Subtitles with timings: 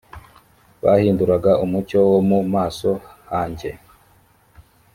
[0.83, 2.89] bahinduraga umucyo wo mu maso
[3.31, 3.69] hanjye.